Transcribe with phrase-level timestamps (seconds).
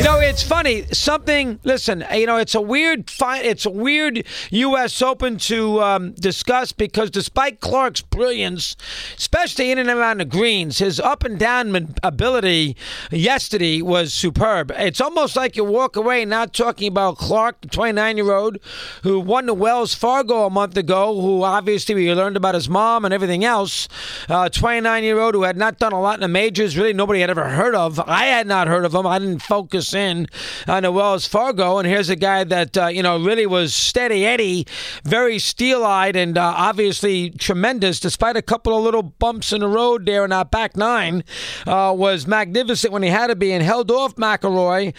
[0.00, 0.86] You know, it's funny.
[0.92, 1.60] Something.
[1.62, 3.10] Listen, you know, it's a weird.
[3.10, 5.02] Fi- it's a weird U.S.
[5.02, 8.76] Open to um, discuss because despite Clark's brilliance,
[9.18, 12.78] especially in and around the greens, his up and down ability
[13.10, 14.72] yesterday was superb.
[14.74, 18.56] It's almost like you walk away not talking about Clark, the 29 year old
[19.02, 23.04] who won the Wells Fargo a month ago, who obviously we learned about his mom
[23.04, 23.86] and everything else.
[24.28, 27.20] 29 uh, year old who had not done a lot in the majors, really nobody
[27.20, 28.00] had ever heard of.
[28.00, 29.06] I had not heard of him.
[29.06, 30.26] I didn't focus in
[30.66, 34.26] on the Wells Fargo, and here's a guy that uh, you know really was steady
[34.26, 34.66] Eddie,
[35.04, 39.68] very steel eyed, and uh, obviously tremendous, despite a couple of little bumps in the
[39.68, 41.24] road there in our back nine.
[41.66, 44.94] Uh, was magnificent when he had to be, and held off McIlroy.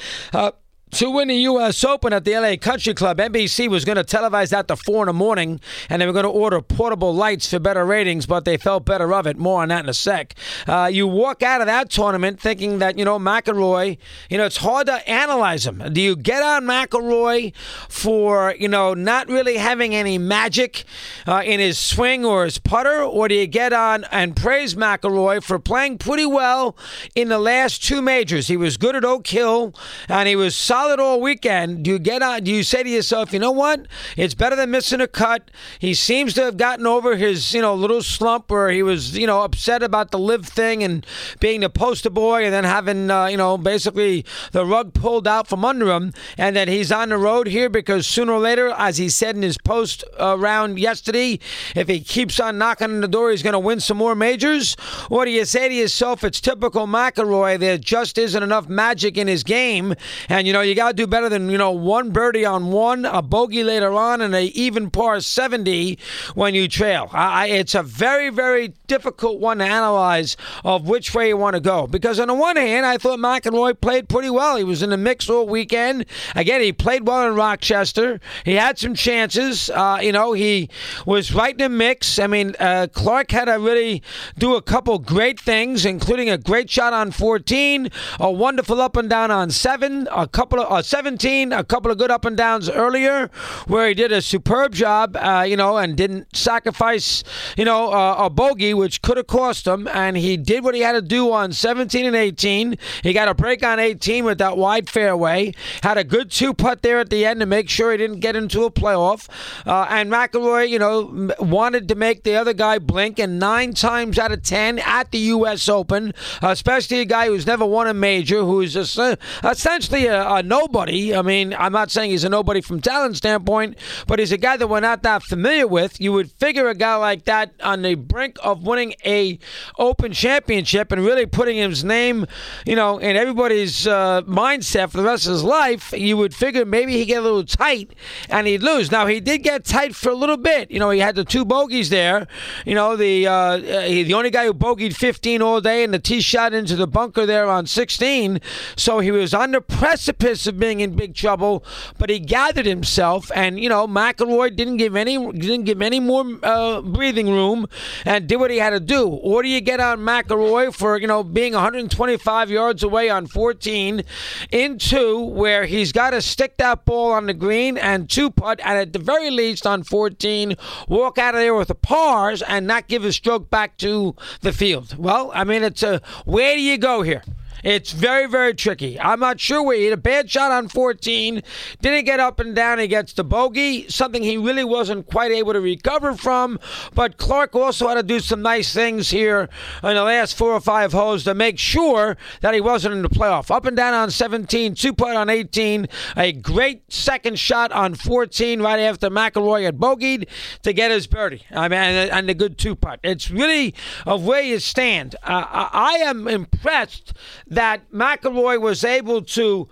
[0.91, 1.85] To win the U.S.
[1.85, 3.17] Open at the LA Country Club.
[3.17, 6.25] NBC was going to televise that to 4 in the morning, and they were going
[6.25, 9.37] to order portable lights for better ratings, but they felt better of it.
[9.37, 10.35] More on that in a sec.
[10.67, 13.97] Uh, you walk out of that tournament thinking that, you know, McIlroy,
[14.29, 15.81] you know, it's hard to analyze him.
[15.93, 17.55] Do you get on McIlroy
[17.87, 20.83] for, you know, not really having any magic
[21.25, 25.41] uh, in his swing or his putter, or do you get on and praise McIlroy
[25.41, 26.75] for playing pretty well
[27.15, 28.49] in the last two majors?
[28.49, 29.73] He was good at Oak Hill,
[30.09, 32.43] and he was solid solid all weekend, do you get on?
[32.43, 33.85] Do you say to yourself, you know what?
[34.17, 35.51] It's better than missing a cut.
[35.77, 39.27] He seems to have gotten over his, you know, little slump where he was, you
[39.27, 41.05] know, upset about the LIV thing and
[41.39, 45.47] being the poster boy, and then having, uh, you know, basically the rug pulled out
[45.47, 48.97] from under him, and that he's on the road here because sooner or later, as
[48.97, 51.37] he said in his post uh, round yesterday,
[51.75, 54.75] if he keeps on knocking on the door, he's going to win some more majors.
[55.11, 59.27] Or do you say to yourself, it's typical McIlroy, there just isn't enough magic in
[59.27, 59.93] his game,
[60.27, 63.05] and you know, you got to do better than, you know, one birdie on one,
[63.05, 65.97] a bogey later on, and a even par 70
[66.35, 67.09] when you trail.
[67.11, 71.59] I, it's a very, very difficult one to analyze of which way you want to
[71.59, 71.87] go.
[71.87, 74.57] Because on the one hand, I thought McIlroy played pretty well.
[74.57, 76.05] He was in the mix all weekend.
[76.35, 78.19] Again, he played well in Rochester.
[78.45, 79.69] He had some chances.
[79.69, 80.69] Uh, you know, he
[81.05, 82.19] was right in the mix.
[82.19, 84.03] I mean, uh, Clark had to really
[84.37, 87.89] do a couple great things, including a great shot on 14,
[88.19, 91.97] a wonderful up and down on 7, a couple of uh, 17, a couple of
[91.97, 93.29] good up and downs earlier,
[93.67, 97.23] where he did a superb job, uh, you know, and didn't sacrifice,
[97.57, 99.87] you know, uh, a bogey, which could have cost him.
[99.87, 102.77] And he did what he had to do on 17 and 18.
[103.03, 105.53] He got a break on 18 with that wide fairway.
[105.83, 108.35] Had a good two putt there at the end to make sure he didn't get
[108.35, 109.27] into a playoff.
[109.65, 114.17] Uh, and McIlroy, you know, wanted to make the other guy blink, and nine times
[114.17, 115.67] out of ten at the U.S.
[115.69, 121.15] Open, especially a guy who's never won a major, who's essentially a, a nobody.
[121.15, 124.57] I mean, I'm not saying he's a nobody from talent standpoint, but he's a guy
[124.57, 126.01] that we're not that familiar with.
[126.01, 129.39] You would figure a guy like that on the brink of winning a
[129.79, 132.25] Open championship and really putting his name,
[132.65, 135.93] you know, in everybody's uh, mindset for the rest of his life.
[135.93, 137.93] You would figure maybe he'd get a little tight
[138.29, 138.91] and he'd lose.
[138.91, 140.69] Now he did get tight for a little bit.
[140.69, 142.27] You know, he had the two bogeys there.
[142.65, 146.19] You know, the uh, the only guy who bogeyed 15 all day and the tee
[146.19, 148.41] shot into the bunker there on 16.
[148.75, 151.63] So he was on the precipice of being in big trouble,
[151.97, 156.25] but he gathered himself, and you know McIlroy didn't give any didn't give any more
[156.43, 157.67] uh, breathing room,
[158.05, 159.07] and did what he had to do.
[159.07, 164.03] Or do you get on McIlroy for you know being 125 yards away on 14
[164.51, 168.77] into where he's got to stick that ball on the green and two putt, and
[168.77, 170.55] at the very least on 14
[170.87, 174.51] walk out of there with the pars and not give a stroke back to the
[174.51, 174.97] field.
[174.97, 177.23] Well, I mean it's a where do you go here?
[177.63, 178.99] It's very, very tricky.
[178.99, 181.41] I'm not sure where he had a bad shot on 14,
[181.81, 182.79] didn't get up and down.
[182.79, 186.59] He gets the bogey, something he really wasn't quite able to recover from.
[186.93, 189.49] But Clark also had to do some nice things here
[189.83, 193.09] in the last four or five holes to make sure that he wasn't in the
[193.09, 193.51] playoff.
[193.51, 198.61] Up and down on 17, two putt on 18, a great second shot on 14
[198.61, 200.27] right after McIlroy had bogeyed
[200.63, 201.43] to get his birdie.
[201.51, 202.99] I mean, and the good two putt.
[203.03, 203.73] It's really
[204.05, 205.15] of where you stand.
[205.23, 207.13] Uh, I am impressed
[207.51, 209.69] that McIlroy was able to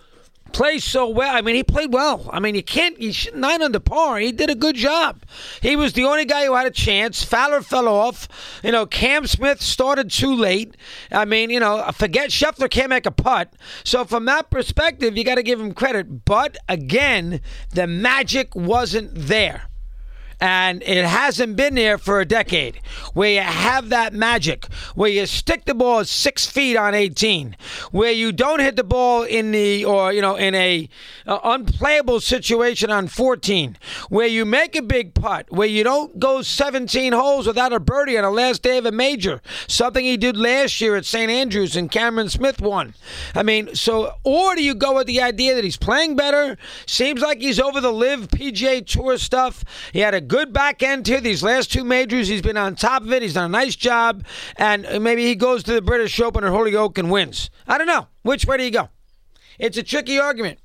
[0.51, 1.35] play so well.
[1.35, 2.29] I mean, he played well.
[2.31, 4.19] I mean, you can't, you should, nine under par.
[4.19, 5.23] He did a good job.
[5.61, 7.23] He was the only guy who had a chance.
[7.23, 8.27] Fowler fell off.
[8.63, 10.75] You know, Cam Smith started too late.
[11.11, 13.53] I mean, you know, forget Scheffler can't make a putt.
[13.83, 16.25] So from that perspective, you got to give him credit.
[16.25, 17.41] But again,
[17.71, 19.68] the magic wasn't there.
[20.41, 22.79] And it hasn't been there for a decade
[23.13, 24.65] where you have that magic,
[24.95, 27.57] where you stick the ball six feet on 18,
[27.91, 30.87] where you don't hit the ball in the, or, you know, in a
[31.27, 33.77] uh, unplayable situation on 14,
[34.07, 38.17] where you make a big putt, where you don't go 17 holes without a birdie
[38.17, 41.29] on the last day of a major, something he did last year at St.
[41.29, 42.93] Andrews and Cameron Smith won.
[43.35, 46.57] I mean, so, or do you go with the idea that he's playing better?
[46.85, 49.65] Seems like he's over the LIV PGA Tour stuff.
[49.91, 51.19] He had a good back end here.
[51.19, 53.21] These last two majors, he's been on top of it.
[53.21, 54.23] He's done a nice job.
[54.55, 57.49] And maybe he goes to the British Open at Hoylake and wins.
[57.67, 58.07] I don't know.
[58.21, 58.89] Which way do you go?
[59.57, 60.59] It's a tricky argument.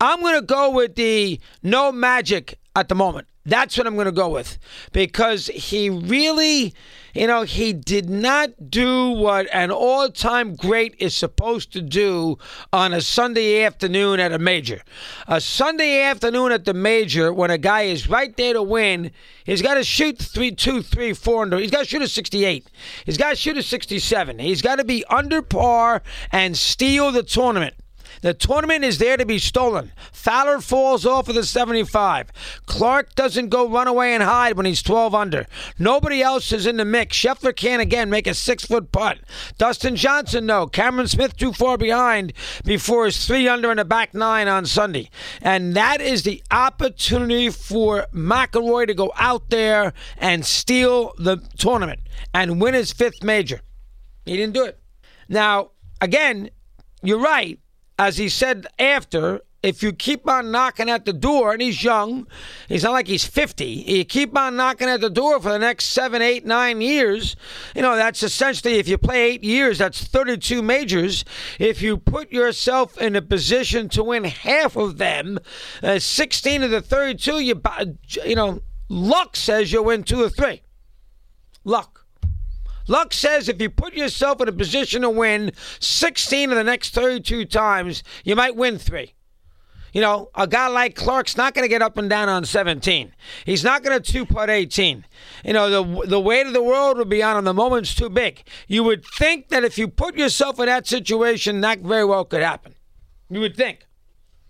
[0.00, 3.26] I'm going to go with the no magic at the moment.
[3.44, 4.58] That's what I'm going to go with
[4.92, 6.74] because he really,
[7.14, 12.38] you know, he did not do what an all time great is supposed to do
[12.72, 14.82] on a Sunday afternoon at a major.
[15.28, 19.10] A Sunday afternoon at the major, when a guy is right there to win,
[19.44, 21.46] he's got to shoot three, two, three, four.
[21.58, 22.66] He's got to shoot a 68.
[23.04, 24.38] He's got to shoot a 67.
[24.38, 27.74] He's got to be under par and steal the tournament.
[28.22, 29.90] The tournament is there to be stolen.
[30.12, 32.32] Fowler falls off of the 75.
[32.66, 35.46] Clark doesn't go run away and hide when he's 12 under.
[35.76, 37.16] Nobody else is in the mix.
[37.16, 39.18] Scheffler can again make a six foot putt.
[39.58, 40.68] Dustin Johnson, no.
[40.68, 42.32] Cameron Smith too far behind
[42.64, 45.10] before his three under in the back nine on Sunday.
[45.40, 52.00] And that is the opportunity for McIlroy to go out there and steal the tournament
[52.32, 53.62] and win his fifth major.
[54.24, 54.78] He didn't do it.
[55.28, 56.50] Now, again,
[57.02, 57.58] you're right
[58.02, 62.26] as he said after, if you keep on knocking at the door, and he's young,
[62.68, 65.86] he's not like he's 50, you keep on knocking at the door for the next
[65.86, 67.36] seven, eight, nine years,
[67.76, 71.24] you know, that's essentially, if you play eight years, that's 32 majors.
[71.60, 75.38] If you put yourself in a position to win half of them,
[75.80, 77.62] uh, 16 of the 32, you,
[78.24, 80.62] you know, luck says you'll win two or three.
[81.62, 82.01] Luck.
[82.92, 86.92] Luck says if you put yourself in a position to win 16 of the next
[86.92, 89.14] 32 times, you might win three.
[89.94, 93.14] You know, a guy like Clark's not going to get up and down on 17.
[93.46, 95.06] He's not going to two putt 18.
[95.42, 97.46] You know, the the weight of the world would be on him.
[97.46, 98.42] The moment's too big.
[98.68, 102.42] You would think that if you put yourself in that situation, that very well could
[102.42, 102.74] happen.
[103.30, 103.86] You would think.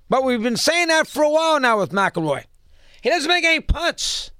[0.09, 2.43] But we've been saying that for a while now with McIlroy.
[3.03, 4.32] He doesn't make any putts.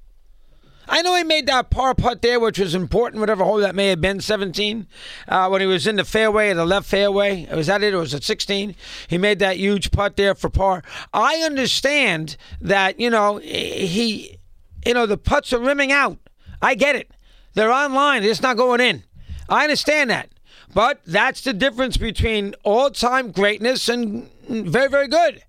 [0.89, 3.89] I know he made that par putt there, which was important, whatever hole that may
[3.89, 4.87] have been, 17,
[5.29, 7.47] uh, when he was in the fairway, the left fairway.
[7.55, 7.95] Was that it?
[7.95, 8.75] Or was it 16?
[9.09, 10.83] He made that huge putt there for par.
[11.13, 14.39] I understand that, you know, he,
[14.85, 16.19] you know, the putts are rimming out.
[16.61, 17.11] I get it.
[17.55, 18.25] They're online.
[18.25, 19.05] It's not going in.
[19.49, 20.31] I understand that.
[20.75, 25.43] But that's the difference between all time greatness and very, very good.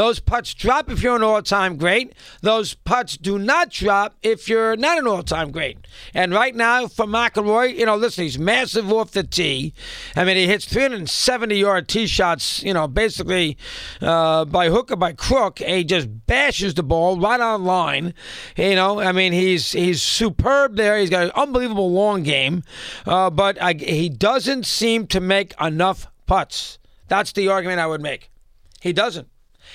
[0.00, 2.14] Those putts drop if you're an all time great.
[2.40, 5.86] Those putts do not drop if you're not an all time great.
[6.14, 9.74] And right now, for McIlroy, you know, listen, he's massive off the tee.
[10.16, 13.58] I mean, he hits 370 yard tee shots, you know, basically
[14.00, 15.58] uh, by hook or by crook.
[15.58, 18.14] He just bashes the ball right on line.
[18.56, 20.96] You know, I mean, he's he's superb there.
[20.96, 22.62] He's got an unbelievable long game,
[23.04, 26.78] uh, but I, he doesn't seem to make enough putts.
[27.08, 28.30] That's the argument I would make.
[28.80, 29.28] He doesn't.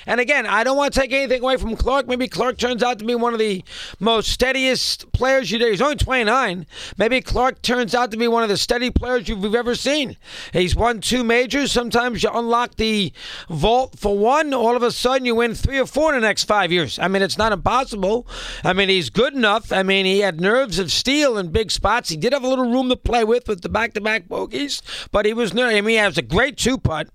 [0.06, 2.08] And again, I don't want to take anything away from Clark.
[2.08, 3.64] Maybe Clark turns out to be one of the
[4.00, 5.70] most steadiest players you do.
[5.70, 6.66] He's only 29.
[6.98, 10.18] Maybe Clark turns out to be one of the steady players you've ever seen.
[10.54, 11.72] He's won two majors.
[11.72, 13.14] Sometimes you unlock the
[13.50, 14.54] vault for one.
[14.54, 17.00] All of a sudden, you win three or four in the next five years.
[17.00, 18.28] I mean, it's not impossible.
[18.64, 19.72] I mean, he's good enough.
[19.72, 22.10] I mean, he had nerves of steel in big spots.
[22.10, 25.34] He did have a little room to play with with the back-to-back bogeys, but he
[25.34, 25.52] was.
[25.56, 27.08] I mean, he has a great two putt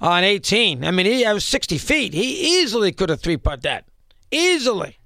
[0.00, 0.84] on 18.
[0.84, 2.14] I mean, he has 60 feet.
[2.14, 3.84] He easily could have three putt that.
[4.30, 4.98] Easily.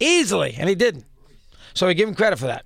[0.00, 0.54] Easily.
[0.58, 1.04] And he didn't.
[1.74, 2.64] So we give him credit for that.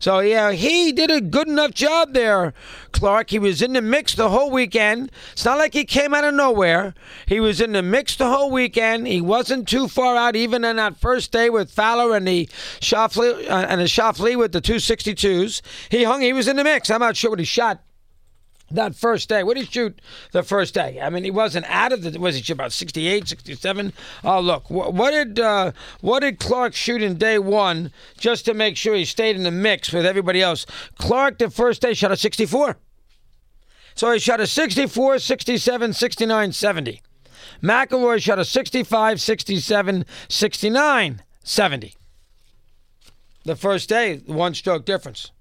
[0.00, 2.54] So yeah, he did a good enough job there,
[2.90, 3.28] Clark.
[3.28, 5.12] He was in the mix the whole weekend.
[5.32, 6.94] It's not like he came out of nowhere.
[7.26, 9.06] He was in the mix the whole weekend.
[9.06, 12.46] He wasn't too far out, even on that first day with Fowler and the
[12.80, 15.60] Schauffele uh, and the Schauffele with the 262s.
[15.90, 16.22] He hung.
[16.22, 16.90] He was in the mix.
[16.90, 17.82] I'm not sure what he shot
[18.70, 19.42] that first day.
[19.42, 20.00] What did he shoot
[20.32, 21.00] the first day?
[21.00, 22.18] I mean, he wasn't out of the.
[22.18, 23.92] Was he about 68, 67?
[24.24, 28.54] Oh, look, what, what did uh, what did Clark shoot in day one just to
[28.54, 30.66] make sure he stayed in the mix with everybody else?
[30.96, 32.78] Clark the first day shot a 64.
[33.94, 37.02] So he shot a 64, 67, 69, 70.
[37.62, 41.94] McIlroy shot a 65, 67, 69, 70.
[43.44, 45.32] The first day, one stroke difference.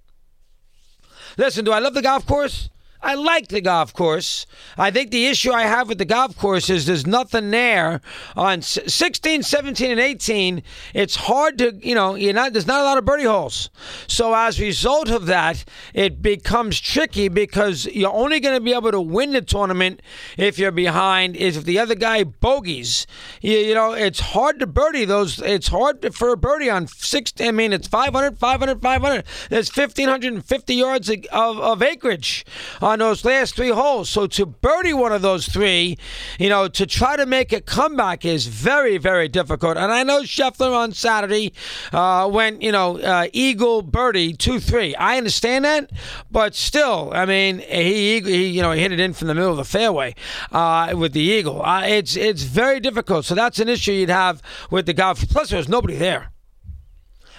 [1.37, 2.69] Listen, do I love the golf course?
[3.01, 4.45] I like the golf course.
[4.77, 8.01] I think the issue I have with the golf course is there's nothing there
[8.35, 10.61] on 16, 17, and 18.
[10.93, 13.69] It's hard to, you know, you're not, there's not a lot of birdie holes.
[14.07, 15.63] So as a result of that,
[15.93, 20.01] it becomes tricky because you're only going to be able to win the tournament
[20.37, 21.37] if you're behind.
[21.37, 23.07] If the other guy bogeys,
[23.39, 25.39] you, you know, it's hard to birdie those.
[25.39, 27.31] It's hard for a birdie on six.
[27.39, 29.23] I mean, it's 500, 500, 500.
[29.49, 32.45] There's 1,550 yards of, of acreage
[32.89, 34.09] on those last three holes.
[34.09, 35.97] So to birdie one of those three,
[36.39, 39.77] you know, to try to make a comeback is very, very difficult.
[39.77, 41.53] And I know Scheffler on Saturday
[41.93, 44.95] uh, went, you know, uh, eagle birdie two three.
[44.95, 45.91] I understand that,
[46.31, 49.51] but still, I mean, he, he you know he hit it in from the middle
[49.51, 50.15] of the fairway
[50.51, 51.61] uh, with the eagle.
[51.63, 53.25] Uh, it's it's very difficult.
[53.25, 54.41] So that's an issue you'd have
[54.71, 55.27] with the golf.
[55.29, 56.31] Plus, there was nobody there.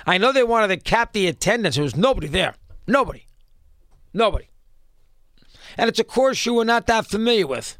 [0.07, 1.75] I know they wanted to cap the attendance.
[1.75, 2.55] There was nobody there.
[2.87, 3.27] Nobody.
[4.13, 4.50] Nobody
[5.77, 7.79] and it's a course you were not that familiar with.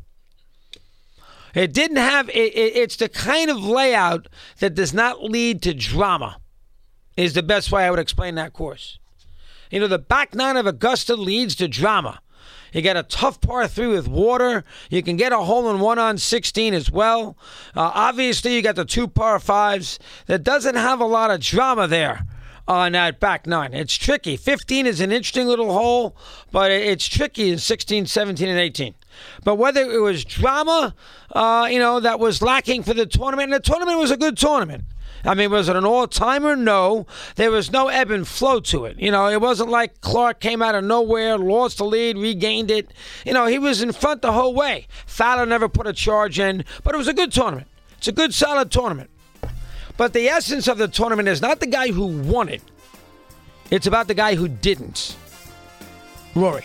[1.55, 4.29] It didn't have, it, it, it's the kind of layout
[4.61, 6.39] that does not lead to drama,
[7.17, 8.99] is the best way I would explain that course.
[9.71, 12.21] You know, the back nine of Augusta leads to drama.
[12.73, 14.65] You get a tough par three with water.
[14.91, 17.37] You can get a hole in one on 16 as well.
[17.75, 19.99] Uh, obviously, you got the two par fives.
[20.27, 22.27] That doesn't have a lot of drama there
[22.71, 23.75] on that back nine.
[23.75, 24.37] It's tricky.
[24.37, 26.17] 15 is an interesting little hole,
[26.53, 28.95] but it's tricky in 16, 17, and 18.
[29.43, 30.95] But whether it was drama,
[31.33, 34.39] uh, you know, that was lacking for the tournament, and the tournament was a good
[34.39, 34.85] tournament.
[35.25, 36.55] I mean, was it an all timer?
[36.55, 37.07] No.
[37.35, 38.99] There was no ebb and flow to it.
[39.01, 42.93] You know, it wasn't like Clark came out of nowhere, lost the lead, regained it.
[43.27, 44.87] You know, he was in front the whole way.
[45.07, 47.67] Fowler never put a charge in, but it was a good tournament.
[47.99, 49.11] It's a good, solid tournament.
[49.97, 52.63] But the essence of the tournament is not the guy who won it,
[53.71, 55.17] it's about the guy who didn't.
[56.35, 56.65] Rory.